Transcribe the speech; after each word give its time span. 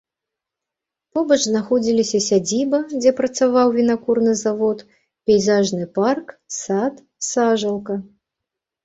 Побач 1.15 1.35
знаходзіліся 1.47 2.21
сядзіба, 2.27 2.79
дзе 3.01 3.11
працаваў 3.19 3.67
вінакурны 3.75 4.33
завод, 4.43 4.79
пейзажны 5.29 5.85
парк, 5.99 6.27
сад, 6.61 6.95
сажалка. 7.29 7.93